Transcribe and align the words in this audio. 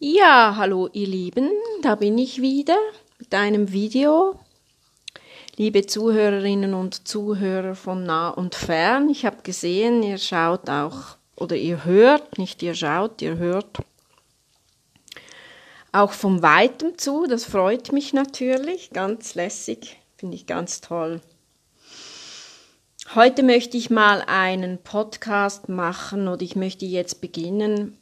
Ja, 0.00 0.54
hallo 0.56 0.88
ihr 0.92 1.08
Lieben, 1.08 1.50
da 1.82 1.96
bin 1.96 2.18
ich 2.18 2.40
wieder 2.40 2.76
mit 3.18 3.34
einem 3.34 3.72
Video. 3.72 4.38
Liebe 5.56 5.86
Zuhörerinnen 5.86 6.72
und 6.72 7.08
Zuhörer 7.08 7.74
von 7.74 8.04
nah 8.04 8.28
und 8.28 8.54
fern, 8.54 9.08
ich 9.08 9.26
habe 9.26 9.42
gesehen, 9.42 10.04
ihr 10.04 10.18
schaut 10.18 10.70
auch 10.70 11.16
oder 11.34 11.56
ihr 11.56 11.84
hört, 11.84 12.38
nicht 12.38 12.62
ihr 12.62 12.76
schaut, 12.76 13.20
ihr 13.22 13.38
hört 13.38 13.78
auch 15.90 16.12
vom 16.12 16.42
Weitem 16.42 16.96
zu, 16.96 17.26
das 17.26 17.44
freut 17.44 17.90
mich 17.90 18.12
natürlich, 18.12 18.90
ganz 18.90 19.34
lässig, 19.34 19.98
finde 20.16 20.36
ich 20.36 20.46
ganz 20.46 20.80
toll. 20.80 21.20
Heute 23.16 23.42
möchte 23.42 23.76
ich 23.76 23.90
mal 23.90 24.22
einen 24.28 24.78
Podcast 24.78 25.68
machen 25.68 26.28
oder 26.28 26.42
ich 26.42 26.54
möchte 26.54 26.86
jetzt 26.86 27.20
beginnen 27.20 27.98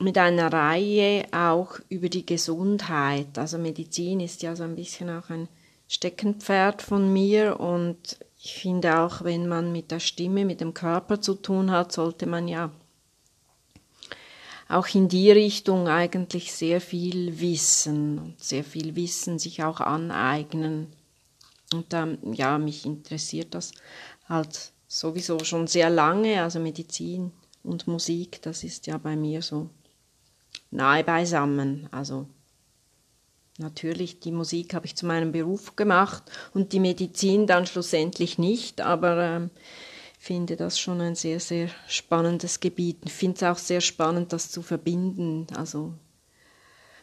mit 0.00 0.16
einer 0.16 0.52
Reihe 0.52 1.26
auch 1.30 1.78
über 1.88 2.08
die 2.08 2.24
Gesundheit. 2.24 3.38
Also 3.38 3.58
Medizin 3.58 4.20
ist 4.20 4.42
ja 4.42 4.56
so 4.56 4.64
ein 4.64 4.76
bisschen 4.76 5.10
auch 5.10 5.28
ein 5.28 5.48
Steckenpferd 5.88 6.82
von 6.82 7.12
mir 7.12 7.60
und 7.60 8.18
ich 8.42 8.54
finde 8.54 9.00
auch, 9.00 9.22
wenn 9.22 9.46
man 9.46 9.72
mit 9.72 9.90
der 9.90 10.00
Stimme, 10.00 10.46
mit 10.46 10.62
dem 10.62 10.72
Körper 10.72 11.20
zu 11.20 11.34
tun 11.34 11.70
hat, 11.70 11.92
sollte 11.92 12.26
man 12.26 12.48
ja 12.48 12.70
auch 14.68 14.88
in 14.94 15.08
die 15.08 15.30
Richtung 15.30 15.88
eigentlich 15.88 16.52
sehr 16.52 16.80
viel 16.80 17.40
wissen 17.40 18.18
und 18.18 18.42
sehr 18.42 18.64
viel 18.64 18.96
Wissen 18.96 19.38
sich 19.38 19.62
auch 19.62 19.80
aneignen. 19.80 20.86
Und 21.72 21.92
ähm, 21.92 22.18
ja, 22.32 22.56
mich 22.56 22.86
interessiert 22.86 23.54
das 23.54 23.72
halt 24.28 24.72
sowieso 24.86 25.40
schon 25.40 25.66
sehr 25.66 25.90
lange, 25.90 26.42
also 26.42 26.60
Medizin 26.60 27.32
und 27.62 27.86
Musik, 27.86 28.40
das 28.42 28.64
ist 28.64 28.86
ja 28.86 28.96
bei 28.96 29.16
mir 29.16 29.42
so 29.42 29.68
nahe 30.70 31.04
beisammen. 31.04 31.88
Also 31.90 32.26
natürlich, 33.58 34.20
die 34.20 34.32
Musik 34.32 34.74
habe 34.74 34.86
ich 34.86 34.96
zu 34.96 35.06
meinem 35.06 35.32
Beruf 35.32 35.76
gemacht 35.76 36.22
und 36.54 36.72
die 36.72 36.80
Medizin 36.80 37.46
dann 37.46 37.66
schlussendlich 37.66 38.38
nicht, 38.38 38.80
aber 38.80 39.22
ähm, 39.22 39.50
finde 40.18 40.56
das 40.56 40.78
schon 40.78 41.00
ein 41.00 41.14
sehr, 41.14 41.40
sehr 41.40 41.68
spannendes 41.88 42.60
Gebiet. 42.60 42.98
Ich 43.04 43.12
finde 43.12 43.36
es 43.36 43.42
auch 43.42 43.58
sehr 43.58 43.80
spannend, 43.80 44.32
das 44.32 44.50
zu 44.50 44.62
verbinden. 44.62 45.46
Also 45.56 45.94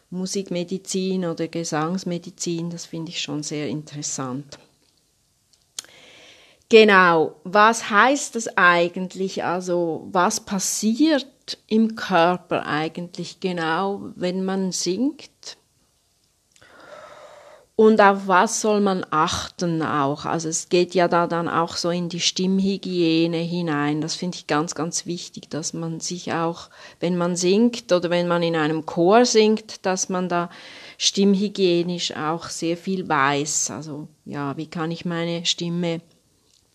Musikmedizin 0.09 1.25
oder 1.25 1.47
Gesangsmedizin, 1.47 2.69
das 2.69 2.85
finde 2.85 3.11
ich 3.11 3.21
schon 3.21 3.43
sehr 3.43 3.67
interessant. 3.67 4.59
Genau, 6.69 7.39
was 7.45 7.89
heißt 7.89 8.35
das 8.35 8.57
eigentlich? 8.57 9.43
Also 9.45 10.07
was 10.11 10.41
passiert 10.41 11.57
im 11.67 11.95
Körper 11.95 12.65
eigentlich 12.65 13.39
genau, 13.39 14.01
wenn 14.15 14.43
man 14.43 14.73
singt? 14.73 15.57
Und 17.77 18.01
auf 18.01 18.27
was 18.27 18.59
soll 18.59 18.81
man 18.81 19.05
achten 19.11 19.83
auch? 19.83 20.25
Also 20.25 20.49
es 20.49 20.67
geht 20.67 20.95
ja 20.95 21.07
da 21.07 21.27
dann 21.27 21.47
auch 21.47 21.77
so 21.77 21.91
in 21.91 22.09
die 22.09 22.19
Stimmhygiene 22.19 23.37
hinein. 23.37 24.01
Das 24.01 24.15
finde 24.15 24.35
ich 24.35 24.47
ganz, 24.47 24.73
ganz 24.73 25.05
wichtig, 25.05 25.49
dass 25.49 25.73
man 25.73 25.99
sich 25.99 26.33
auch, 26.33 26.69
wenn 26.99 27.15
man 27.15 27.35
singt 27.35 27.93
oder 27.93 28.09
wenn 28.09 28.27
man 28.27 28.41
in 28.41 28.55
einem 28.55 28.85
Chor 28.87 29.25
singt, 29.25 29.85
dass 29.85 30.09
man 30.09 30.27
da 30.27 30.49
stimmhygienisch 30.97 32.13
auch 32.15 32.49
sehr 32.49 32.75
viel 32.77 33.07
weiß. 33.07 33.69
Also 33.69 34.07
ja, 34.25 34.57
wie 34.57 34.67
kann 34.67 34.89
ich 34.89 35.05
meine 35.05 35.45
Stimme 35.45 36.01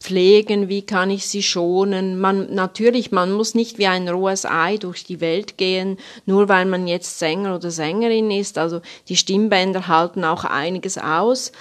pflegen, 0.03 0.69
wie 0.69 0.83
kann 0.83 1.11
ich 1.11 1.27
sie 1.27 1.43
schonen. 1.43 2.19
Man, 2.19 2.53
natürlich, 2.55 3.13
man 3.13 3.33
muss 3.33 3.55
nicht 3.55 3.79
wie 3.79 3.87
ein 3.87 4.09
rohes 4.09 4.45
Ei 4.45 4.77
durch 4.77 5.05
die 5.05 5.21
Welt 5.21 5.57
gehen, 5.57 5.99
nur 6.27 6.49
weil 6.49 6.67
man 6.67 6.87
jetzt 6.87 7.19
Sänger 7.19 7.55
oder 7.55 7.71
Sängerin 7.71 8.31
ist. 8.31 8.59
Also 8.59 8.81
die 9.09 9.17
Stimmbänder 9.17 9.89
halten 9.89 10.25
auch 10.25 10.45
einiges 10.45 10.99
aus. 10.99 11.53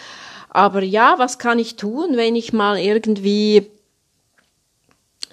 Aber 0.50 0.84
ja, 0.84 1.16
was 1.18 1.40
kann 1.40 1.60
ich 1.60 1.78
tun, 1.78 2.18
wenn 2.18 2.36
ich 2.36 2.52
mal 2.52 2.78
irgendwie 2.78 3.68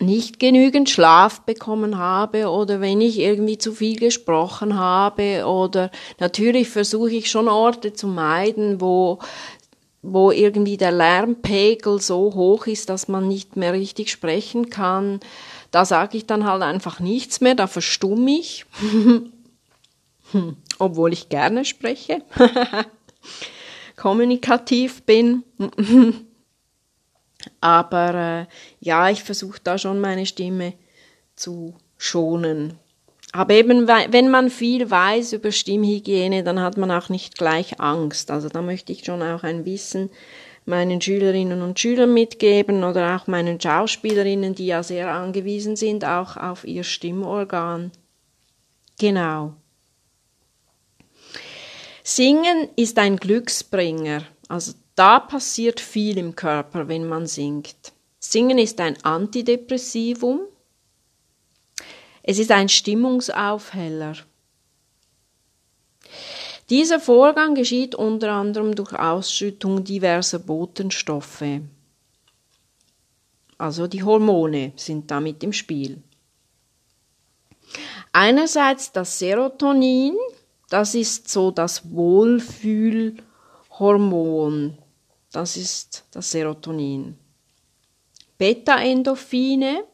nicht 0.00 0.38
genügend 0.38 0.88
Schlaf 0.90 1.40
bekommen 1.40 1.98
habe 1.98 2.48
oder 2.48 2.80
wenn 2.80 3.00
ich 3.00 3.18
irgendwie 3.18 3.58
zu 3.58 3.72
viel 3.72 3.98
gesprochen 3.98 4.78
habe 4.78 5.44
oder 5.44 5.90
natürlich 6.20 6.68
versuche 6.68 7.10
ich 7.10 7.30
schon 7.30 7.48
Orte 7.48 7.92
zu 7.92 8.06
meiden, 8.06 8.80
wo 8.80 9.18
wo 10.02 10.30
irgendwie 10.30 10.76
der 10.76 10.92
Lärmpegel 10.92 12.00
so 12.00 12.34
hoch 12.34 12.66
ist, 12.66 12.88
dass 12.88 13.08
man 13.08 13.28
nicht 13.28 13.56
mehr 13.56 13.72
richtig 13.72 14.10
sprechen 14.10 14.70
kann, 14.70 15.20
da 15.70 15.84
sage 15.84 16.16
ich 16.16 16.26
dann 16.26 16.44
halt 16.44 16.62
einfach 16.62 17.00
nichts 17.00 17.40
mehr, 17.40 17.54
da 17.54 17.66
verstumme 17.66 18.30
ich, 18.30 18.64
obwohl 20.78 21.12
ich 21.12 21.28
gerne 21.28 21.64
spreche, 21.64 22.22
kommunikativ 23.96 25.02
bin. 25.02 25.44
Aber 27.60 28.14
äh, 28.14 28.46
ja, 28.80 29.10
ich 29.10 29.22
versuche 29.22 29.60
da 29.62 29.78
schon 29.78 30.00
meine 30.00 30.26
Stimme 30.26 30.74
zu 31.36 31.74
schonen. 31.96 32.78
Aber 33.32 33.54
eben, 33.54 33.86
wenn 33.86 34.30
man 34.30 34.48
viel 34.50 34.90
weiß 34.90 35.34
über 35.34 35.52
Stimmhygiene, 35.52 36.42
dann 36.42 36.60
hat 36.60 36.76
man 36.76 36.90
auch 36.90 37.08
nicht 37.08 37.36
gleich 37.36 37.78
Angst. 37.80 38.30
Also 38.30 38.48
da 38.48 38.62
möchte 38.62 38.92
ich 38.92 39.04
schon 39.04 39.22
auch 39.22 39.42
ein 39.42 39.64
Wissen 39.66 40.10
meinen 40.68 41.00
Schülerinnen 41.00 41.62
und 41.62 41.80
Schülern 41.80 42.12
mitgeben 42.12 42.84
oder 42.84 43.16
auch 43.16 43.26
meinen 43.26 43.60
Schauspielerinnen, 43.60 44.54
die 44.54 44.66
ja 44.66 44.82
sehr 44.82 45.10
angewiesen 45.12 45.76
sind, 45.76 46.04
auch 46.04 46.36
auf 46.36 46.64
ihr 46.64 46.84
Stimmorgan. 46.84 47.90
Genau. 49.00 49.54
Singen 52.04 52.68
ist 52.76 52.98
ein 52.98 53.16
Glücksbringer. 53.16 54.24
Also 54.48 54.72
da 54.94 55.20
passiert 55.20 55.80
viel 55.80 56.18
im 56.18 56.36
Körper, 56.36 56.88
wenn 56.88 57.06
man 57.08 57.26
singt. 57.26 57.92
Singen 58.18 58.58
ist 58.58 58.80
ein 58.80 59.02
Antidepressivum. 59.04 60.40
Es 62.30 62.38
ist 62.38 62.50
ein 62.50 62.68
Stimmungsaufheller. 62.68 64.14
Dieser 66.68 67.00
Vorgang 67.00 67.54
geschieht 67.54 67.94
unter 67.94 68.32
anderem 68.32 68.74
durch 68.74 68.92
Ausschüttung 68.92 69.82
diverser 69.82 70.38
Botenstoffe. 70.38 71.62
Also 73.56 73.86
die 73.86 74.02
Hormone 74.02 74.74
sind 74.76 75.10
damit 75.10 75.42
im 75.42 75.54
Spiel. 75.54 76.02
Einerseits 78.12 78.92
das 78.92 79.18
Serotonin, 79.18 80.14
das 80.68 80.94
ist 80.94 81.30
so 81.30 81.50
das 81.50 81.90
Wohlfühlhormon. 81.90 84.76
Das 85.32 85.56
ist 85.56 86.04
das 86.10 86.30
Serotonin. 86.30 87.16
Beta-Endorphine, 88.36 89.84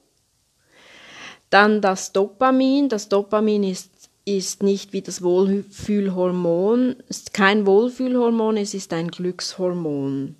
dann 1.54 1.80
das 1.80 2.12
Dopamin. 2.12 2.88
Das 2.88 3.08
Dopamin 3.08 3.62
ist, 3.62 4.10
ist 4.24 4.62
nicht 4.64 4.92
wie 4.92 5.02
das 5.02 5.22
Wohlfühlhormon, 5.22 6.96
ist 7.08 7.32
kein 7.32 7.64
Wohlfühlhormon, 7.64 8.56
es 8.56 8.74
ist 8.74 8.92
ein 8.92 9.08
Glückshormon. 9.08 10.34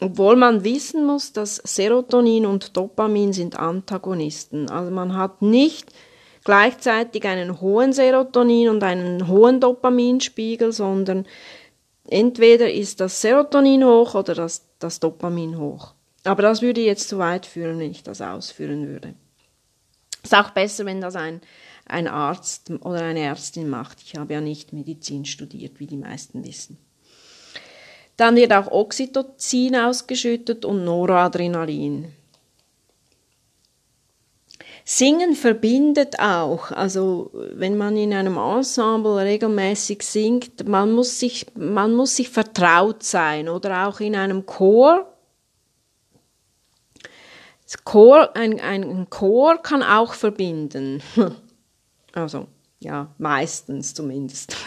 Obwohl 0.00 0.36
man 0.36 0.62
wissen 0.62 1.04
muss, 1.04 1.32
dass 1.32 1.56
Serotonin 1.56 2.46
und 2.46 2.76
Dopamin 2.76 3.32
sind 3.32 3.58
Antagonisten. 3.58 4.70
Also 4.70 4.90
man 4.92 5.16
hat 5.16 5.42
nicht 5.42 5.92
gleichzeitig 6.44 7.26
einen 7.26 7.60
hohen 7.60 7.92
Serotonin 7.92 8.68
und 8.70 8.82
einen 8.82 9.28
hohen 9.28 9.60
Dopaminspiegel, 9.60 10.72
sondern 10.72 11.26
entweder 12.08 12.72
ist 12.72 13.00
das 13.00 13.20
Serotonin 13.20 13.84
hoch 13.84 14.14
oder 14.14 14.34
das, 14.34 14.64
das 14.78 15.00
Dopamin 15.00 15.58
hoch. 15.58 15.92
Aber 16.24 16.42
das 16.42 16.62
würde 16.62 16.80
jetzt 16.80 17.08
zu 17.08 17.18
weit 17.18 17.46
führen, 17.46 17.78
wenn 17.78 17.90
ich 17.90 18.04
das 18.04 18.22
ausführen 18.22 18.86
würde. 18.86 19.14
Ist 20.22 20.34
auch 20.34 20.50
besser, 20.50 20.84
wenn 20.86 21.00
das 21.00 21.16
ein, 21.16 21.40
ein 21.86 22.08
Arzt 22.08 22.70
oder 22.82 23.02
eine 23.02 23.20
Ärztin 23.20 23.68
macht. 23.68 23.98
Ich 24.02 24.16
habe 24.16 24.34
ja 24.34 24.40
nicht 24.40 24.72
Medizin 24.72 25.24
studiert, 25.24 25.80
wie 25.80 25.86
die 25.86 25.96
meisten 25.96 26.44
wissen. 26.44 26.78
Dann 28.16 28.36
wird 28.36 28.52
auch 28.52 28.70
Oxytocin 28.70 29.76
ausgeschüttet 29.76 30.64
und 30.64 30.84
Noradrenalin. 30.84 32.12
Singen 34.84 35.34
verbindet 35.34 36.18
auch, 36.18 36.70
also 36.72 37.30
wenn 37.32 37.78
man 37.78 37.96
in 37.96 38.12
einem 38.12 38.36
Ensemble 38.36 39.16
regelmäßig 39.16 40.02
singt, 40.02 40.68
man 40.68 40.92
muss 40.92 41.20
sich, 41.20 41.46
man 41.54 41.94
muss 41.94 42.16
sich 42.16 42.28
vertraut 42.28 43.02
sein 43.02 43.48
oder 43.48 43.86
auch 43.86 44.00
in 44.00 44.16
einem 44.16 44.46
Chor 44.46 45.09
Chor, 47.84 48.36
ein, 48.36 48.60
ein 48.60 49.08
Chor 49.10 49.62
kann 49.62 49.82
auch 49.82 50.14
verbinden. 50.14 51.02
Also, 52.12 52.48
ja, 52.80 53.14
meistens 53.18 53.94
zumindest. 53.94 54.56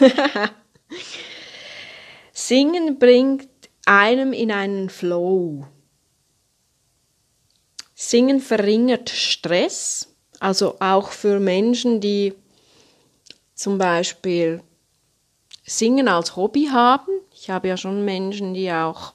Singen 2.32 2.98
bringt 2.98 3.50
einem 3.84 4.32
in 4.32 4.50
einen 4.50 4.88
Flow. 4.88 5.66
Singen 7.94 8.40
verringert 8.40 9.10
Stress, 9.10 10.16
also 10.40 10.76
auch 10.80 11.10
für 11.10 11.38
Menschen, 11.38 12.00
die 12.00 12.32
zum 13.54 13.78
Beispiel 13.78 14.62
Singen 15.64 16.08
als 16.08 16.36
Hobby 16.36 16.68
haben. 16.72 17.10
Ich 17.32 17.50
habe 17.50 17.68
ja 17.68 17.76
schon 17.76 18.04
Menschen, 18.04 18.54
die 18.54 18.70
auch 18.72 19.14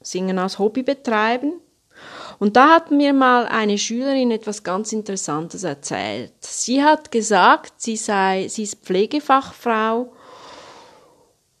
Singen 0.00 0.38
als 0.38 0.58
Hobby 0.58 0.82
betreiben. 0.82 1.60
Und 2.38 2.56
da 2.56 2.70
hat 2.70 2.90
mir 2.90 3.12
mal 3.12 3.46
eine 3.46 3.78
Schülerin 3.78 4.30
etwas 4.30 4.62
ganz 4.62 4.92
Interessantes 4.92 5.64
erzählt. 5.64 6.32
Sie 6.40 6.82
hat 6.82 7.10
gesagt, 7.10 7.74
sie 7.76 7.96
sei, 7.96 8.48
sie 8.48 8.64
ist 8.64 8.84
Pflegefachfrau 8.84 10.12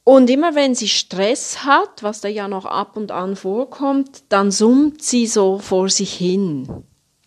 und 0.04 0.28
immer 0.28 0.54
wenn 0.54 0.74
sie 0.74 0.88
Stress 0.88 1.64
hat, 1.64 2.02
was 2.02 2.20
da 2.20 2.28
ja 2.28 2.46
noch 2.46 2.66
ab 2.66 2.96
und 2.96 3.10
an 3.10 3.36
vorkommt, 3.36 4.24
dann 4.28 4.50
summt 4.50 5.02
sie 5.02 5.26
so 5.26 5.58
vor 5.58 5.88
sich 5.88 6.12
hin. 6.12 6.84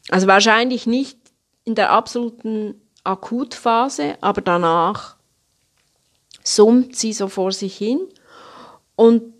Also 0.09 0.27
wahrscheinlich 0.27 0.85
nicht 0.85 1.17
in 1.63 1.73
der 1.73 1.91
absoluten 1.91 2.79
Akutphase, 3.03 4.17
aber 4.21 4.41
danach 4.41 5.17
summt 6.44 6.95
sie 6.95 7.13
so 7.13 7.27
vor 7.27 7.51
sich 7.51 7.75
hin 7.75 7.99
und 8.95 9.33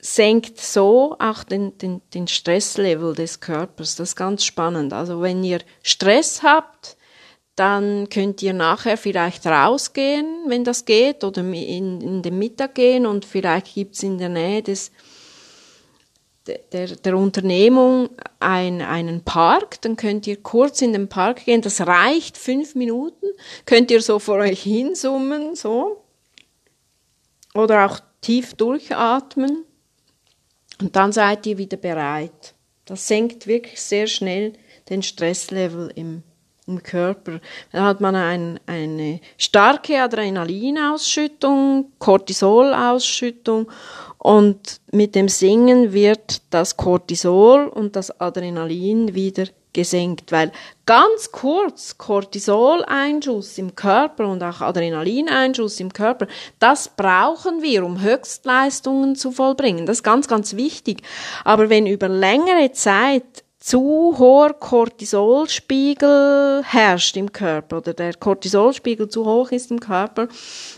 senkt 0.00 0.60
so 0.60 1.16
auch 1.18 1.44
den, 1.44 1.76
den, 1.78 2.02
den 2.14 2.28
Stresslevel 2.28 3.14
des 3.14 3.40
Körpers. 3.40 3.96
Das 3.96 4.10
ist 4.10 4.16
ganz 4.16 4.44
spannend. 4.44 4.92
Also 4.92 5.20
wenn 5.20 5.42
ihr 5.44 5.60
Stress 5.82 6.42
habt, 6.42 6.96
dann 7.56 8.08
könnt 8.10 8.42
ihr 8.42 8.52
nachher 8.52 8.98
vielleicht 8.98 9.46
rausgehen, 9.46 10.44
wenn 10.46 10.62
das 10.62 10.84
geht, 10.84 11.24
oder 11.24 11.40
in, 11.40 12.00
in 12.00 12.22
den 12.22 12.38
Mittag 12.38 12.74
gehen 12.74 13.06
und 13.06 13.24
vielleicht 13.24 13.74
gibt's 13.74 14.02
in 14.02 14.18
der 14.18 14.28
Nähe 14.28 14.62
des, 14.62 14.92
der, 16.46 16.88
der 16.88 17.16
Unternehmung 17.16 18.10
ein, 18.40 18.82
einen 18.82 19.24
Park, 19.24 19.80
dann 19.80 19.96
könnt 19.96 20.26
ihr 20.26 20.42
kurz 20.42 20.82
in 20.82 20.92
den 20.92 21.08
Park 21.08 21.46
gehen, 21.46 21.62
das 21.62 21.80
reicht 21.80 22.36
fünf 22.36 22.74
Minuten, 22.74 23.26
könnt 23.64 23.90
ihr 23.90 24.02
so 24.02 24.18
vor 24.18 24.36
euch 24.36 24.62
hinsummen, 24.62 25.56
so, 25.56 26.04
oder 27.54 27.86
auch 27.86 28.00
tief 28.20 28.52
durchatmen 28.52 29.64
und 30.80 30.96
dann 30.96 31.12
seid 31.12 31.46
ihr 31.46 31.58
wieder 31.58 31.76
bereit. 31.76 32.54
Das 32.84 33.08
senkt 33.08 33.46
wirklich 33.46 33.80
sehr 33.80 34.06
schnell 34.06 34.52
den 34.88 35.02
Stresslevel 35.02 35.90
im, 35.94 36.22
im 36.66 36.82
Körper. 36.82 37.40
Da 37.72 37.84
hat 37.84 38.00
man 38.00 38.14
ein, 38.14 38.60
eine 38.66 39.20
starke 39.38 40.00
Adrenalinausschüttung, 40.00 41.92
Cortisolausschüttung 41.98 43.70
und 44.18 44.80
mit 44.92 45.14
dem 45.14 45.28
Singen 45.28 45.92
wird 45.92 46.42
das 46.50 46.76
Cortisol 46.76 47.66
und 47.66 47.96
das 47.96 48.20
Adrenalin 48.20 49.14
wieder 49.14 49.46
gesenkt, 49.76 50.32
weil 50.32 50.50
ganz 50.86 51.30
kurz 51.30 51.96
Cortisoleinschuss 51.98 53.58
im 53.58 53.76
Körper 53.76 54.26
und 54.26 54.42
auch 54.42 54.62
Adrenalineinschuss 54.62 55.78
im 55.80 55.92
Körper, 55.92 56.26
das 56.58 56.88
brauchen 56.88 57.62
wir, 57.62 57.84
um 57.84 58.00
Höchstleistungen 58.00 59.14
zu 59.14 59.30
vollbringen. 59.30 59.86
Das 59.86 59.98
ist 59.98 60.02
ganz, 60.02 60.26
ganz 60.26 60.56
wichtig. 60.56 61.02
Aber 61.44 61.68
wenn 61.68 61.86
über 61.86 62.08
längere 62.08 62.72
Zeit 62.72 63.44
zu 63.60 64.16
hoher 64.18 64.54
Cortisolspiegel 64.54 66.62
herrscht 66.64 67.16
im 67.16 67.32
Körper 67.32 67.78
oder 67.78 67.94
der 67.94 68.14
Cortisolspiegel 68.14 69.08
zu 69.08 69.26
hoch 69.26 69.50
ist 69.50 69.70
im 69.70 69.80
Körper 69.80 70.28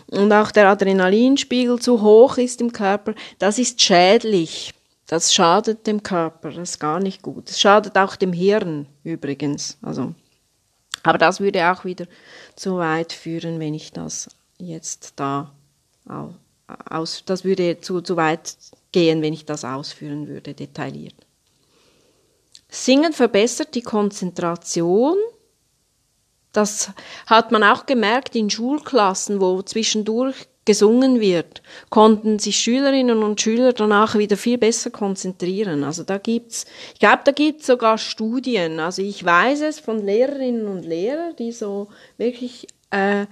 und 0.07 0.33
auch 0.33 0.51
der 0.51 0.69
Adrenalinspiegel 0.69 1.79
zu 1.79 2.01
hoch 2.01 2.37
ist 2.37 2.61
im 2.61 2.73
Körper, 2.73 3.13
das 3.37 3.59
ist 3.59 3.81
schädlich. 3.81 4.73
Das 5.09 5.33
schadet 5.33 5.87
dem 5.87 6.03
Körper, 6.03 6.51
das 6.51 6.69
ist 6.69 6.79
gar 6.79 6.99
nicht 6.99 7.23
gut. 7.23 7.49
Es 7.49 7.59
schadet 7.59 7.97
auch 7.97 8.15
dem 8.15 8.31
Hirn 8.31 8.85
übrigens. 9.03 9.79
Also, 9.81 10.13
aber 11.01 11.17
das 11.17 11.39
würde 11.39 11.71
auch 11.71 11.83
wieder 11.83 12.05
zu 12.55 12.77
weit 12.77 13.11
führen, 13.11 13.59
wenn 13.59 13.73
ich 13.73 13.91
das 13.91 14.29
jetzt 14.59 15.13
da 15.15 15.51
aus, 16.87 17.23
das 17.25 17.43
würde 17.43 17.81
zu, 17.81 18.01
zu 18.01 18.17
weit 18.17 18.55
gehen, 18.91 19.23
wenn 19.23 19.33
ich 19.33 19.45
das 19.45 19.65
ausführen 19.65 20.27
würde, 20.27 20.53
detailliert. 20.53 21.15
Singen 22.69 23.11
verbessert 23.11 23.73
die 23.73 23.81
Konzentration. 23.81 25.17
Das 26.51 26.91
hat 27.25 27.51
man 27.51 27.63
auch 27.63 27.87
gemerkt 27.87 28.35
in 28.35 28.51
Schulklassen, 28.51 29.41
wo 29.41 29.63
zwischendurch 29.63 30.35
gesungen 30.69 31.19
wird, 31.19 31.63
konnten 31.89 32.37
sich 32.37 32.59
Schülerinnen 32.59 33.23
und 33.23 33.41
Schüler 33.41 33.73
danach 33.73 34.15
wieder 34.15 34.37
viel 34.37 34.59
besser 34.59 34.91
konzentrieren. 34.91 35.83
Also 35.83 36.03
da 36.03 36.19
gibt's, 36.19 36.67
ich 36.93 36.99
glaube, 36.99 37.21
da 37.25 37.31
gibt's 37.31 37.65
sogar 37.65 37.97
Studien. 37.97 38.79
Also 38.79 39.01
ich 39.01 39.25
weiß 39.25 39.61
es 39.61 39.79
von 39.79 40.05
Lehrerinnen 40.05 40.67
und 40.67 40.85
Lehrern, 40.85 41.35
die 41.39 41.53
so 41.53 41.87
wirklich 42.19 42.67
äh, 42.91 43.25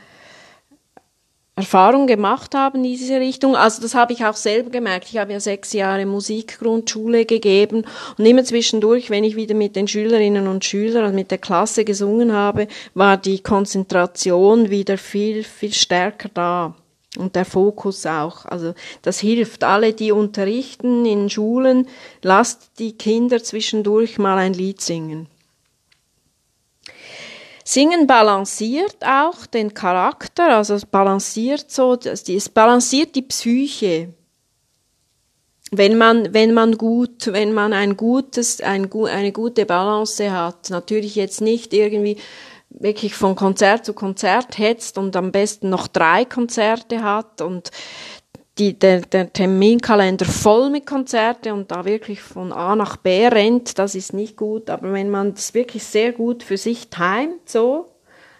Erfahrung 1.55 2.07
gemacht 2.07 2.55
haben 2.55 2.77
in 2.77 2.83
diese 2.83 3.19
Richtung. 3.19 3.55
Also 3.55 3.83
das 3.83 3.93
habe 3.93 4.13
ich 4.13 4.25
auch 4.25 4.35
selber 4.35 4.71
gemerkt. 4.71 5.09
Ich 5.11 5.19
habe 5.19 5.33
ja 5.33 5.39
sechs 5.39 5.73
Jahre 5.73 6.07
Musikgrundschule 6.07 7.25
gegeben 7.25 7.85
und 8.17 8.25
immer 8.25 8.43
zwischendurch, 8.43 9.11
wenn 9.11 9.23
ich 9.23 9.35
wieder 9.35 9.53
mit 9.53 9.75
den 9.75 9.87
Schülerinnen 9.87 10.47
und 10.47 10.65
Schülern 10.65 11.05
und 11.05 11.13
mit 11.13 11.29
der 11.29 11.37
Klasse 11.37 11.85
gesungen 11.85 12.33
habe, 12.33 12.67
war 12.95 13.17
die 13.17 13.43
Konzentration 13.43 14.71
wieder 14.71 14.97
viel, 14.97 15.43
viel 15.43 15.73
stärker 15.73 16.29
da 16.33 16.73
und 17.17 17.35
der 17.35 17.45
Fokus 17.45 18.05
auch. 18.05 18.45
Also 18.45 18.73
das 19.01 19.19
hilft. 19.19 19.63
Alle, 19.63 19.93
die 19.93 20.11
unterrichten 20.11 21.05
in 21.05 21.29
Schulen, 21.29 21.87
lasst 22.21 22.79
die 22.79 22.97
Kinder 22.97 23.43
zwischendurch 23.43 24.17
mal 24.17 24.37
ein 24.37 24.53
Lied 24.53 24.81
singen. 24.81 25.27
Singen 27.63 28.07
balanciert 28.07 28.95
auch 29.05 29.45
den 29.45 29.73
Charakter, 29.73 30.55
also 30.55 30.75
es 30.75 30.85
balanciert 30.85 31.69
so, 31.69 31.97
es 32.01 32.47
balanciert 32.47 33.13
die 33.13 33.23
Psyche. 33.23 34.13
Wenn 35.71 35.97
man, 35.97 36.33
wenn 36.33 36.53
man 36.53 36.77
gut, 36.77 37.27
wenn 37.33 37.53
man 37.53 37.73
ein 37.73 37.97
gutes, 37.97 38.61
ein, 38.61 38.89
eine 38.93 39.33
gute 39.33 39.65
Balance 39.65 40.31
hat, 40.31 40.69
natürlich 40.69 41.15
jetzt 41.15 41.41
nicht 41.41 41.73
irgendwie 41.73 42.15
wirklich 42.69 43.15
von 43.15 43.35
Konzert 43.35 43.85
zu 43.85 43.93
Konzert 43.93 44.57
hetzt 44.57 44.97
und 44.97 45.15
am 45.15 45.31
besten 45.31 45.69
noch 45.69 45.87
drei 45.87 46.25
Konzerte 46.25 47.03
hat 47.03 47.41
und 47.41 47.71
die, 48.57 48.77
der, 48.77 49.01
der 49.01 49.31
Terminkalender 49.31 50.25
voll 50.25 50.69
mit 50.69 50.85
Konzerte 50.85 51.53
und 51.53 51.71
da 51.71 51.85
wirklich 51.85 52.21
von 52.21 52.51
A 52.51 52.75
nach 52.75 52.97
B 52.97 53.27
rennt, 53.27 53.77
das 53.77 53.93
ist 53.93 54.13
nicht 54.13 54.35
gut. 54.35 54.69
Aber 54.69 54.93
wenn 54.93 55.09
man 55.09 55.35
das 55.35 55.53
wirklich 55.53 55.83
sehr 55.83 56.11
gut 56.11 56.43
für 56.43 56.57
sich 56.57 56.89
timet, 56.89 57.47
so, 57.47 57.85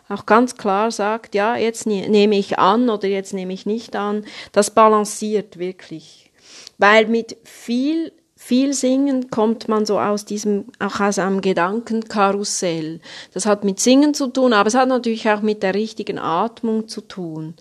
auch 0.09 0.25
ganz 0.25 0.55
klar 0.55 0.91
sagt, 0.91 1.35
ja, 1.35 1.55
jetzt 1.55 1.85
ne, 1.85 2.07
nehme 2.09 2.37
ich 2.37 2.57
an 2.57 2.89
oder 2.89 3.07
jetzt 3.07 3.33
nehme 3.33 3.53
ich 3.53 3.65
nicht 3.65 3.95
an, 3.95 4.25
das 4.51 4.71
balanciert 4.71 5.59
wirklich. 5.59 6.31
Weil 6.77 7.07
mit 7.07 7.37
viel 7.43 8.13
viel 8.47 8.73
Singen 8.73 9.29
kommt 9.29 9.67
man 9.67 9.85
so 9.85 9.99
aus 9.99 10.23
diesem, 10.23 10.67
auch 10.79 11.01
aus 11.01 11.19
einem 11.19 11.41
Gedankenkarussell. 11.41 13.01
Das 13.33 13.45
hat 13.45 13.65
mit 13.65 13.81
Singen 13.81 14.13
zu 14.13 14.27
tun, 14.27 14.53
aber 14.53 14.67
es 14.67 14.73
hat 14.73 14.87
natürlich 14.87 15.29
auch 15.29 15.41
mit 15.41 15.63
der 15.63 15.75
richtigen 15.75 16.17
Atmung 16.17 16.87
zu 16.87 17.01
tun. 17.01 17.55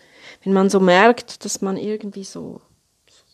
Wenn 0.44 0.52
man 0.52 0.70
so 0.70 0.78
merkt, 0.78 1.44
dass 1.44 1.60
man 1.60 1.76
irgendwie 1.76 2.22
so, 2.22 2.60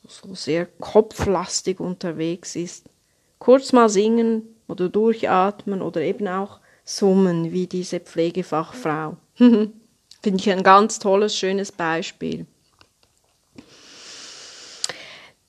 so 0.09 0.35
sehr 0.35 0.64
kopflastig 0.64 1.78
unterwegs 1.78 2.56
ist, 2.56 2.87
kurz 3.38 3.75
mal 3.75 3.90
singen 3.90 4.56
oder 4.66 4.88
durchatmen 4.88 5.82
oder 5.82 6.00
eben 6.00 6.28
auch 6.28 6.59
summen, 6.87 7.52
wie 7.52 7.66
diese 7.66 8.00
Pflegefachfrau. 8.00 9.18
Finde 9.37 9.73
ich 10.38 10.50
ein 10.50 10.62
ganz 10.62 11.00
tolles, 11.00 11.37
schönes 11.37 11.71
Beispiel. 11.71 12.47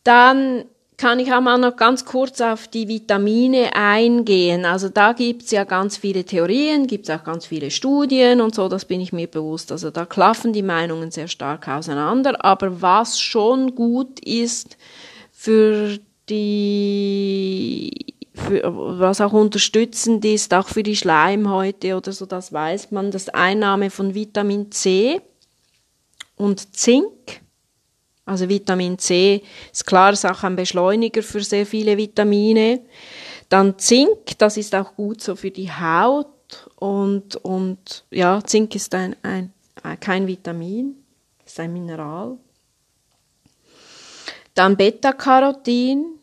Dann 0.03 0.65
kann 1.03 1.19
ich 1.19 1.33
auch 1.33 1.41
mal 1.41 1.57
noch 1.57 1.75
ganz 1.75 2.05
kurz 2.05 2.39
auf 2.39 2.69
die 2.69 2.88
Vitamine 2.88 3.75
eingehen. 3.75 4.63
Also 4.63 4.88
da 4.88 5.12
gibt's 5.12 5.51
ja 5.51 5.65
ganz 5.65 5.98
viele 5.98 6.24
Theorien, 6.24 6.88
gibt's 6.88 7.10
auch 7.10 7.25
ganz 7.25 7.45
viele 7.45 7.72
Studien 7.72 8.39
und 8.39 8.55
so, 8.55 8.69
das 8.69 8.86
bin 8.86 9.01
ich 9.01 9.12
mir 9.12 9.27
bewusst. 9.27 9.74
Also 9.74 9.91
da 9.91 10.05
klaffen 10.05 10.53
die 10.53 10.62
Meinungen 10.62 11.12
sehr 11.12 11.27
stark 11.27 11.67
auseinander. 11.67 12.45
Aber 12.45 12.81
was 12.81 13.19
schon 13.19 13.75
gut 13.75 14.22
ist 14.22 14.77
für 15.33 16.00
die, 16.29 18.15
für, 18.33 18.62
was 18.63 19.19
auch 19.19 19.33
unterstützend 19.33 20.24
ist, 20.24 20.53
auch 20.53 20.69
für 20.69 20.83
die 20.83 20.95
Schleimhäute 20.95 21.98
oder 21.98 22.13
so, 22.13 22.25
das 22.25 22.53
weiß 22.53 22.91
man, 22.91 23.12
das 23.12 23.27
Einnahme 23.27 23.89
von 23.89 24.15
Vitamin 24.15 24.72
C 24.72 25.19
und 26.38 26.77
Zink 26.77 27.42
also 28.25 28.48
Vitamin 28.48 28.98
C 28.98 29.44
ist 29.72 29.86
klar, 29.86 30.13
ist 30.13 30.25
auch 30.25 30.44
ein 30.44 30.56
Beschleuniger 30.56 31.22
für 31.24 31.42
sehr 31.42 31.65
viele 31.65 31.98
Vitamine. 31.98 32.82
Dann 33.50 33.77
Zink, 33.77 34.38
das 34.38 34.58
ist 34.58 34.74
auch 34.75 34.96
gut 34.96 35.22
so 35.22 35.36
für 35.36 35.51
die 35.51 35.72
Haut 35.72 36.27
und, 36.75 37.36
und 37.38 38.06
ja, 38.12 38.42
Zink 38.44 38.75
ist 38.75 38.96
ein, 38.96 39.15
ein, 39.24 39.53
kein 40.00 40.25
Vitamin, 40.27 40.96
ist 41.46 41.60
ein 41.60 41.74
Mineral. 41.74 42.38
Dann 44.53 44.77
Beta-Carotin 44.77 46.20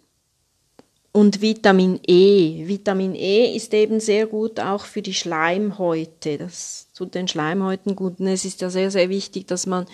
und 1.12 1.40
Vitamin 1.40 1.98
E. 2.06 2.66
Vitamin 2.66 3.14
E 3.14 3.54
ist 3.56 3.74
eben 3.74 4.00
sehr 4.00 4.26
gut 4.26 4.60
auch 4.60 4.84
für 4.84 5.02
die 5.02 5.14
Schleimhäute. 5.14 6.38
Das 6.38 6.89
tut 7.00 7.14
den 7.14 7.28
Schleimhäuten 7.28 7.96
gut. 7.96 8.20
Und 8.20 8.26
es 8.26 8.44
ist 8.44 8.60
ja 8.60 8.70
sehr, 8.70 8.90
sehr 8.90 9.08
wichtig, 9.08 9.46
dass 9.46 9.66
man 9.66 9.86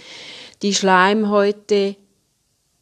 die 0.63 0.75
Schleimhäute 0.75 1.97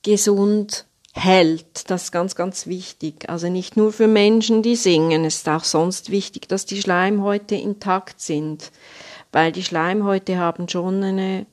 gesund 0.03 0.87
hält. 1.13 1.91
Das 1.91 2.05
ist 2.05 2.13
ganz, 2.13 2.35
ganz 2.35 2.67
wichtig. 2.67 3.29
Also 3.29 3.49
nicht 3.49 3.77
nur 3.77 3.93
für 3.93 4.09
Menschen, 4.09 4.63
die 4.63 4.77
singen. 4.77 5.25
Es 5.25 5.37
ist 5.37 5.49
auch 5.49 5.65
sonst 5.65 6.11
wichtig, 6.11 6.49
dass 6.49 6.67
die 6.67 6.81
Schleimhäute 6.81 7.55
intakt 7.55 8.21
sind. 8.21 8.73
Weil 9.31 9.53
die 9.53 9.63
Schleimhäute 9.63 10.39
haben 10.39 10.69
schon 10.69 11.03
eine, 11.03 11.47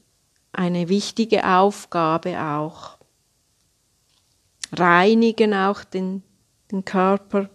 eine 0.52 0.90
wichtige 0.90 1.48
Aufgabe 1.48 2.42
auch. 2.42 2.98
Reinigen 4.74 5.54
auch 5.54 5.84
den 5.84 6.24
den 6.72 6.86
Körper. 6.86 7.50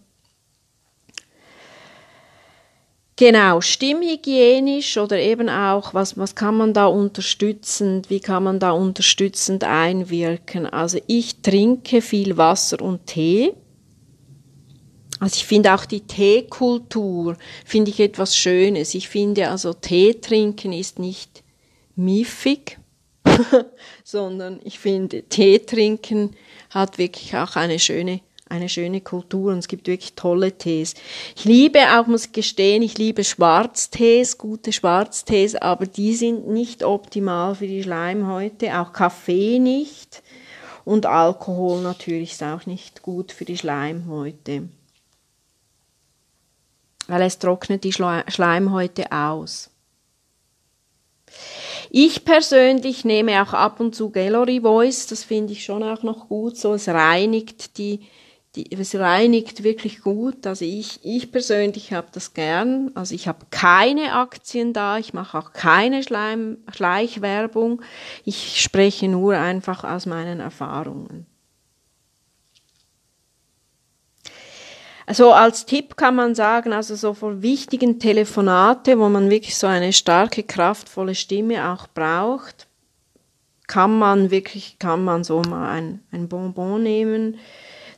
Genau, 3.19 3.63
stimmhygienisch 3.63 4.99
oder 4.99 5.19
eben 5.19 5.49
auch, 5.49 5.95
was, 5.95 6.19
was 6.19 6.35
kann 6.35 6.55
man 6.59 6.75
da 6.75 6.85
unterstützend, 6.85 8.11
wie 8.11 8.21
kann 8.21 8.45
man 8.45 8.61
da 8.61 8.73
unterstützend 8.73 9.65
einwirken? 9.65 10.67
Also 10.67 10.99
ich 11.07 11.41
trinke 11.41 12.03
viel 12.03 12.37
Wasser 12.37 12.83
und 12.83 13.07
Tee. 13.07 13.55
Also 15.19 15.37
ich 15.37 15.47
finde 15.47 15.75
auch 15.75 15.87
die 15.87 16.03
Teekultur, 16.03 17.39
finde 17.65 17.91
ich 17.91 18.01
etwas 18.01 18.37
Schönes. 18.37 18.95
Ich 18.95 19.09
finde 19.09 19.49
also 19.49 19.73
Tee 19.73 20.21
trinken 20.21 20.75
ist 20.75 20.99
nicht 20.99 21.43
miefig, 21.95 22.79
sondern 24.05 24.61
ich 24.63 24.79
finde 24.79 25.23
Tee 25.23 25.61
trinken 25.61 26.37
hat 26.69 26.99
wirklich 26.99 27.35
auch 27.35 27.57
eine 27.57 27.79
schöne 27.79 28.21
eine 28.49 28.69
schöne 28.69 29.01
Kultur 29.01 29.53
und 29.53 29.59
es 29.59 29.69
gibt 29.69 29.89
wirklich 29.89 30.15
tolle 30.15 30.57
Tees. 30.57 30.95
Ich 31.35 31.45
liebe 31.45 31.81
auch, 31.99 32.07
muss 32.07 32.27
ich 32.27 32.33
gestehen, 32.33 32.83
ich 32.83 32.97
liebe 32.97 33.25
Schwarztees, 33.25 34.39
gute 34.39 34.73
Schwarztees, 34.73 35.57
aber 35.57 35.87
die 35.87 36.15
sind 36.15 36.49
nicht 36.49 36.85
optimal 36.85 37.57
für 37.57 37.67
die 37.67 37.83
Schleimhäute, 37.83 38.79
auch 38.79 38.93
Kaffee 38.93 39.59
nicht 39.59 40.23
und 40.85 41.07
Alkohol 41.07 41.83
natürlich 41.83 42.33
ist 42.33 42.43
auch 42.45 42.67
nicht 42.67 43.03
gut 43.03 43.33
für 43.33 43.45
die 43.45 43.59
Schleimhäute, 43.59 44.69
weil 47.09 47.23
es 47.23 47.39
trocknet 47.41 47.83
die 47.83 47.93
Schleimhäute 47.93 49.11
aus. 49.11 49.71
Ich 51.91 52.25
persönlich 52.25 53.05
nehme 53.05 53.43
auch 53.43 53.53
ab 53.53 53.81
und 53.81 53.95
zu 53.95 54.11
Gallery 54.11 54.61
Voice, 54.61 55.09
das 55.09 55.25
finde 55.25 55.53
ich 55.55 55.65
schon 55.65 55.83
auch 55.83 56.05
noch 56.05 56.29
gut, 56.29 56.57
so 56.57 56.75
es 56.75 56.89
reinigt 56.89 57.79
die 57.79 58.07
die, 58.57 58.73
es 58.73 58.95
reinigt 58.95 59.63
wirklich 59.63 60.01
gut. 60.01 60.47
Also 60.47 60.65
ich, 60.65 61.01
ich 61.05 61.31
persönlich 61.31 61.93
habe 61.93 62.09
das 62.13 62.35
gern. 62.35 62.91
Also 62.95 63.15
ich 63.15 63.29
habe 63.29 63.47
keine 63.51 64.15
Aktien 64.15 64.73
da, 64.73 64.99
ich 64.99 65.15
mache 65.15 65.39
auch 65.39 65.53
keine 65.53 66.03
Schleim, 66.03 66.59
Schleichwerbung. 66.75 67.83
Ich 68.25 68.61
spreche 68.61 69.09
nur 69.09 69.37
einfach 69.37 69.85
aus 69.85 70.07
meinen 70.07 70.41
Erfahrungen. 70.41 71.27
Also 75.07 75.33
als 75.33 75.67
Tipp 75.67 75.97
kann 75.97 76.17
man 76.17 76.35
sagen, 76.35 76.73
also 76.73 76.97
so 76.97 77.15
vor 77.15 77.41
wichtigen 77.41 78.01
Telefonate, 78.01 78.99
wo 78.99 79.09
man 79.09 79.31
wirklich 79.31 79.57
so 79.57 79.69
eine 79.69 79.93
starke, 79.93 80.43
kraftvolle 80.43 81.15
Stimme 81.15 81.71
auch 81.71 81.87
braucht, 81.87 82.67
kann 83.69 83.99
man 83.99 84.33
wirklich, 84.33 84.79
kann 84.81 85.05
man 85.05 85.23
so 85.23 85.43
mal 85.43 85.71
ein, 85.71 86.01
ein 86.11 86.29
Bonbon 86.29 86.83
nehmen, 86.83 87.39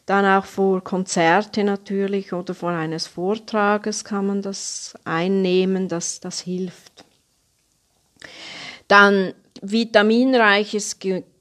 dann 0.09 0.25
auch 0.25 0.47
vor 0.47 0.83
Konzerte 0.83 1.65
natürlich 1.65 2.33
oder 2.33 2.55
vor 2.55 2.71
eines 2.71 3.07
Vortrages 3.07 4.05
kann 4.05 4.27
man 4.27 4.41
das 4.41 4.95
einnehmen, 5.05 5.89
das, 5.89 6.21
das 6.21 6.41
hilft. 6.41 7.05
Dann 8.89 9.35
vitaminreiches 9.61 10.99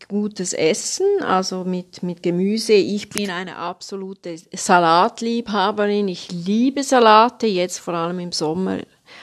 gutes 0.09 0.51
Essen, 0.53 1.05
also 1.21 1.63
mit, 1.63 2.03
mit 2.03 2.21
Gemüse. 2.21 2.73
Ich 2.73 3.09
bin 3.09 3.29
eine 3.29 3.55
absolute 3.55 4.35
Salatliebhaberin. 4.51 6.09
Ich 6.09 6.29
liebe 6.31 6.83
Salate, 6.83 7.47
jetzt 7.47 7.79
vor 7.79 7.93
allem 7.93 8.19
im 8.19 8.31
Sommer 8.33 8.79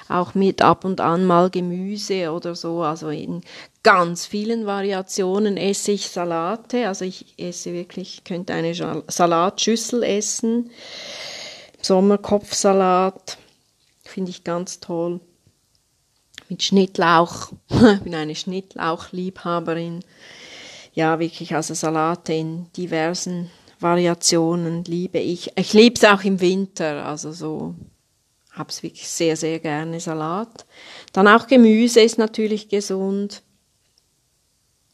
auch 0.09 0.35
mit 0.35 0.63
ab 0.63 0.85
und 0.85 1.01
an 1.01 1.25
mal 1.25 1.51
Gemüse 1.51 2.31
oder 2.33 2.55
so. 2.55 2.83
Also 2.83 3.09
in 3.09 3.43
ganz 3.83 4.27
vielen 4.27 4.67
Variationen 4.67 5.57
esse 5.57 5.93
ich 5.93 6.09
Salate. 6.09 6.89
Also 6.89 7.05
ich 7.05 7.35
esse 7.39 7.73
wirklich, 7.73 8.25
könnte 8.25 8.53
eine 8.55 8.75
Salatschüssel 9.09 10.03
essen. 10.03 10.71
Sommerkopfsalat 11.81 13.39
finde 14.03 14.31
ich 14.31 14.45
ganz 14.45 14.81
toll. 14.81 15.21
Mit 16.49 16.63
Schnittlauch. 16.63 17.53
ich 17.69 18.01
bin 18.01 18.15
eine 18.15 18.35
Schnittlauchliebhaberin. 18.35 20.01
Ja, 20.93 21.19
wirklich, 21.19 21.55
also 21.55 21.75
Salate 21.75 22.35
in 22.35 22.73
diversen 22.77 23.51
Variationen 23.81 24.85
liebe 24.85 25.19
ich. 25.19 25.53
Ich 25.57 25.73
liebe 25.73 25.97
es 25.97 26.05
auch 26.05 26.23
im 26.23 26.41
Winter, 26.41 27.05
also 27.05 27.33
so 27.33 27.75
habe 28.55 28.71
es 28.71 28.83
wirklich 28.83 29.09
sehr, 29.09 29.37
sehr 29.37 29.59
gerne 29.59 30.01
Salat. 30.01 30.65
Dann 31.13 31.29
auch 31.29 31.47
Gemüse 31.47 32.01
ist 32.01 32.19
natürlich 32.19 32.69
gesund. 32.69 33.43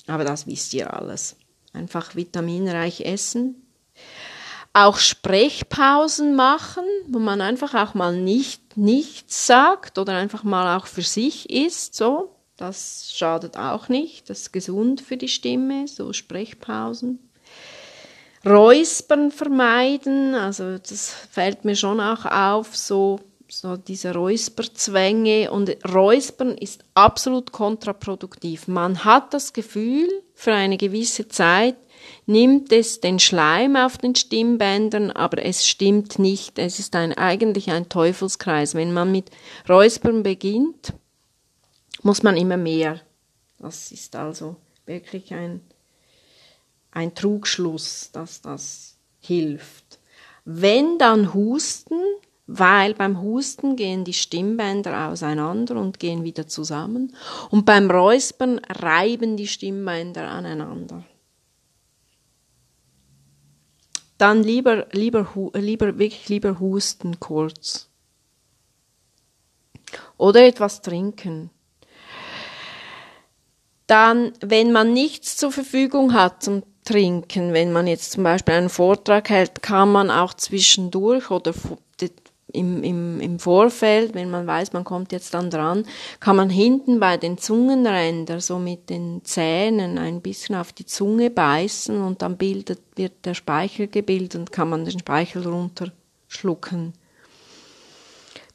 Aber 0.06 0.24
das 0.24 0.46
wisst 0.46 0.74
ihr 0.74 0.92
alles. 0.92 1.36
Einfach 1.72 2.16
vitaminreich 2.16 3.02
essen. 3.02 3.66
Auch 4.72 4.98
Sprechpausen 4.98 6.34
machen, 6.34 6.84
wo 7.08 7.18
man 7.18 7.40
einfach 7.40 7.74
auch 7.74 7.94
mal 7.94 8.16
nicht 8.16 8.76
nichts 8.76 9.46
sagt 9.46 9.98
oder 9.98 10.14
einfach 10.14 10.42
mal 10.44 10.76
auch 10.76 10.86
für 10.86 11.02
sich 11.02 11.50
ist, 11.50 11.94
so. 11.94 12.36
Das 12.56 13.12
schadet 13.14 13.56
auch 13.56 13.88
nicht. 13.88 14.28
Das 14.28 14.40
ist 14.40 14.52
gesund 14.52 15.00
für 15.00 15.16
die 15.16 15.28
Stimme, 15.28 15.88
so 15.88 16.12
Sprechpausen. 16.12 17.18
Räuspern 18.44 19.30
vermeiden, 19.30 20.34
also 20.34 20.78
das 20.78 21.10
fällt 21.30 21.64
mir 21.64 21.76
schon 21.76 22.00
auch 22.00 22.24
auf, 22.24 22.74
so 22.76 23.20
so 23.52 23.76
diese 23.76 24.14
Räusperzwänge 24.14 25.50
und 25.50 25.76
Räuspern 25.92 26.56
ist 26.56 26.84
absolut 26.94 27.52
kontraproduktiv. 27.52 28.68
Man 28.68 29.04
hat 29.04 29.34
das 29.34 29.52
Gefühl, 29.52 30.08
für 30.34 30.52
eine 30.52 30.76
gewisse 30.76 31.28
Zeit 31.28 31.76
nimmt 32.26 32.72
es 32.72 33.00
den 33.00 33.18
Schleim 33.18 33.76
auf 33.76 33.98
den 33.98 34.14
Stimmbändern, 34.14 35.10
aber 35.10 35.44
es 35.44 35.66
stimmt 35.66 36.18
nicht. 36.18 36.58
Es 36.58 36.78
ist 36.78 36.94
ein, 36.94 37.12
eigentlich 37.12 37.70
ein 37.70 37.88
Teufelskreis. 37.88 38.74
Wenn 38.74 38.92
man 38.92 39.12
mit 39.12 39.30
Räuspern 39.68 40.22
beginnt, 40.22 40.92
muss 42.02 42.22
man 42.22 42.36
immer 42.36 42.56
mehr. 42.56 43.00
Das 43.58 43.92
ist 43.92 44.16
also 44.16 44.56
wirklich 44.86 45.34
ein, 45.34 45.60
ein 46.92 47.14
Trugschluss, 47.14 48.10
dass 48.12 48.40
das 48.40 48.96
hilft. 49.20 49.98
Wenn 50.44 50.98
dann 50.98 51.34
Husten, 51.34 52.00
weil 52.52 52.94
beim 52.94 53.22
Husten 53.22 53.76
gehen 53.76 54.04
die 54.04 54.12
Stimmbänder 54.12 55.08
auseinander 55.08 55.76
und 55.76 56.00
gehen 56.00 56.24
wieder 56.24 56.48
zusammen 56.48 57.14
und 57.50 57.64
beim 57.64 57.88
Räuspern 57.88 58.60
reiben 58.68 59.36
die 59.36 59.46
Stimmbänder 59.46 60.28
aneinander. 60.28 61.04
Dann 64.18 64.42
lieber, 64.42 64.88
lieber, 64.90 65.28
lieber, 65.54 65.98
wirklich 65.98 66.28
lieber 66.28 66.58
husten 66.58 67.20
kurz. 67.20 67.88
Oder 70.18 70.44
etwas 70.44 70.82
trinken. 70.82 71.50
Dann, 73.86 74.32
wenn 74.40 74.72
man 74.72 74.92
nichts 74.92 75.36
zur 75.36 75.52
Verfügung 75.52 76.14
hat 76.14 76.42
zum 76.42 76.64
Trinken, 76.84 77.52
wenn 77.52 77.72
man 77.72 77.86
jetzt 77.86 78.10
zum 78.12 78.24
Beispiel 78.24 78.54
einen 78.54 78.68
Vortrag 78.70 79.30
hält, 79.30 79.62
kann 79.62 79.92
man 79.92 80.10
auch 80.10 80.34
zwischendurch 80.34 81.30
oder 81.30 81.54
im, 82.52 82.82
im, 82.82 83.20
im 83.20 83.38
Vorfeld, 83.38 84.14
wenn 84.14 84.30
man 84.30 84.46
weiß, 84.46 84.72
man 84.72 84.84
kommt 84.84 85.12
jetzt 85.12 85.34
dann 85.34 85.50
dran, 85.50 85.84
kann 86.20 86.36
man 86.36 86.50
hinten 86.50 87.00
bei 87.00 87.16
den 87.16 87.38
Zungenrändern 87.38 88.40
so 88.40 88.58
mit 88.58 88.90
den 88.90 89.24
Zähnen 89.24 89.98
ein 89.98 90.20
bisschen 90.20 90.54
auf 90.56 90.72
die 90.72 90.86
Zunge 90.86 91.30
beißen 91.30 92.00
und 92.00 92.22
dann 92.22 92.36
bildet, 92.36 92.80
wird 92.96 93.24
der 93.24 93.34
Speichel 93.34 93.88
gebildet 93.88 94.36
und 94.36 94.52
kann 94.52 94.68
man 94.68 94.84
den 94.84 94.98
Speichel 94.98 95.46
runterschlucken. 95.46 96.92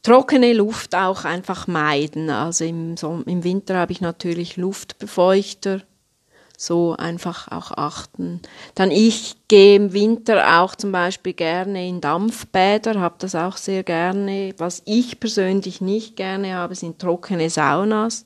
Trockene 0.03 0.53
Luft 0.53 0.93
auch 0.93 1.25
einfach 1.25 1.65
meiden. 1.65 2.29
Also 2.29 2.63
im, 2.63 2.95
so, 2.95 3.23
im 3.25 3.43
Winter 3.43 3.77
habe 3.77 3.91
ich 3.91 4.01
natürlich 4.01 4.55
Luftbefeuchter 4.55 5.81
so 6.57 6.95
einfach 6.97 7.51
auch 7.51 7.71
achten. 7.71 8.41
Dann 8.73 8.91
ich 8.91 9.35
gehe 9.47 9.75
im 9.75 9.93
Winter 9.93 10.61
auch 10.61 10.75
zum 10.75 10.91
Beispiel 10.91 11.33
gerne 11.33 11.87
in 11.87 12.01
Dampfbäder, 12.01 12.99
habe 12.99 13.15
das 13.19 13.35
auch 13.35 13.57
sehr 13.57 13.83
gerne. 13.83 14.53
Was 14.57 14.81
ich 14.85 15.19
persönlich 15.19 15.81
nicht 15.81 16.15
gerne 16.15 16.55
habe, 16.55 16.75
sind 16.75 16.99
trockene 16.99 17.49
Saunas. 17.49 18.23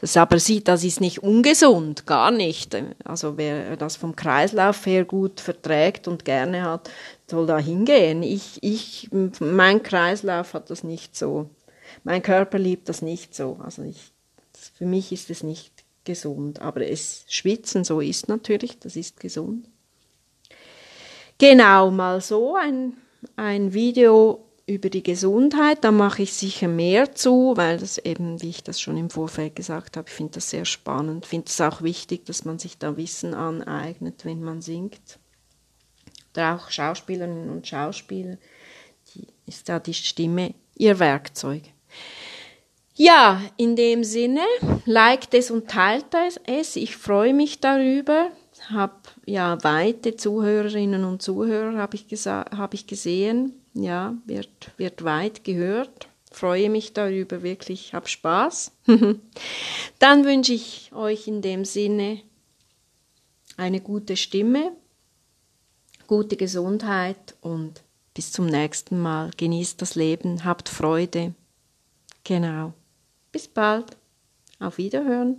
Das 0.00 0.16
aber 0.16 0.38
sieht, 0.38 0.66
das 0.68 0.82
ist 0.82 1.00
nicht 1.00 1.22
ungesund, 1.22 2.06
gar 2.06 2.30
nicht. 2.30 2.74
Also 3.04 3.36
wer 3.36 3.76
das 3.76 3.96
vom 3.96 4.16
Kreislauf 4.16 4.86
her 4.86 5.04
gut 5.04 5.40
verträgt 5.40 6.08
und 6.08 6.24
gerne 6.24 6.62
hat, 6.62 6.90
soll 7.28 7.46
da 7.46 7.58
hingehen. 7.58 8.22
Ich, 8.22 8.62
ich, 8.62 9.10
mein 9.40 9.82
Kreislauf 9.82 10.54
hat 10.54 10.70
das 10.70 10.84
nicht 10.84 11.16
so. 11.16 11.50
Mein 12.02 12.22
Körper 12.22 12.58
liebt 12.58 12.88
das 12.88 13.02
nicht 13.02 13.34
so. 13.34 13.58
Also 13.62 13.82
ich, 13.82 14.12
für 14.78 14.86
mich 14.86 15.12
ist 15.12 15.28
es 15.28 15.42
nicht 15.42 15.79
gesund. 16.04 16.60
Aber 16.60 16.86
es 16.86 17.24
schwitzen, 17.28 17.84
so 17.84 18.00
ist 18.00 18.28
natürlich, 18.28 18.78
das 18.78 18.96
ist 18.96 19.20
gesund. 19.20 19.68
Genau, 21.38 21.90
mal 21.90 22.20
so 22.20 22.54
ein, 22.56 22.94
ein 23.36 23.72
Video 23.72 24.44
über 24.66 24.90
die 24.90 25.02
Gesundheit. 25.02 25.84
Da 25.84 25.90
mache 25.90 26.22
ich 26.22 26.32
sicher 26.32 26.68
mehr 26.68 27.14
zu, 27.14 27.54
weil 27.56 27.78
das 27.78 27.98
eben, 27.98 28.40
wie 28.42 28.50
ich 28.50 28.62
das 28.62 28.80
schon 28.80 28.96
im 28.96 29.10
Vorfeld 29.10 29.56
gesagt 29.56 29.96
habe, 29.96 30.08
ich 30.08 30.14
finde 30.14 30.34
das 30.34 30.50
sehr 30.50 30.64
spannend. 30.64 31.24
Ich 31.24 31.30
finde 31.30 31.46
es 31.48 31.60
auch 31.60 31.82
wichtig, 31.82 32.24
dass 32.26 32.44
man 32.44 32.58
sich 32.58 32.78
da 32.78 32.96
Wissen 32.96 33.34
aneignet, 33.34 34.24
wenn 34.24 34.42
man 34.42 34.60
singt. 34.60 35.18
Oder 36.34 36.56
auch 36.56 36.70
Schauspielerinnen 36.70 37.50
und 37.50 37.66
Schauspieler, 37.66 38.38
die, 39.14 39.26
ist 39.46 39.68
da 39.68 39.80
die 39.80 39.94
Stimme 39.94 40.54
ihr 40.76 40.98
Werkzeug. 40.98 41.62
Ja, 43.02 43.40
in 43.56 43.76
dem 43.76 44.04
Sinne, 44.04 44.42
liked 44.84 45.32
es 45.32 45.50
und 45.50 45.70
teilt 45.70 46.14
es. 46.46 46.76
Ich 46.76 46.98
freue 46.98 47.32
mich 47.32 47.58
darüber. 47.58 48.30
Hab 48.68 49.14
ja 49.24 49.56
weite 49.64 50.16
Zuhörerinnen 50.16 51.04
und 51.04 51.22
Zuhörer 51.22 51.78
habe 51.78 51.96
ich, 51.96 52.26
hab 52.26 52.74
ich 52.74 52.86
gesehen 52.86 53.54
ja, 53.72 54.18
wird, 54.26 54.72
wird 54.76 55.02
weit 55.02 55.44
gehört. 55.44 56.08
Freue 56.30 56.68
mich 56.68 56.92
darüber 56.92 57.42
wirklich, 57.42 57.94
hab 57.94 58.06
Spaß. 58.06 58.72
Dann 59.98 60.24
wünsche 60.26 60.52
ich 60.52 60.92
euch 60.94 61.26
in 61.26 61.40
dem 61.40 61.64
Sinne 61.64 62.20
eine 63.56 63.80
gute 63.80 64.18
Stimme, 64.18 64.72
gute 66.06 66.36
Gesundheit 66.36 67.34
und 67.40 67.82
bis 68.12 68.30
zum 68.30 68.44
nächsten 68.44 69.00
Mal. 69.00 69.30
Genießt 69.38 69.80
das 69.80 69.94
Leben, 69.94 70.44
habt 70.44 70.68
Freude. 70.68 71.34
Genau. 72.24 72.74
Bis 73.32 73.48
bald. 73.48 73.96
Auf 74.58 74.78
Wiederhören. 74.78 75.38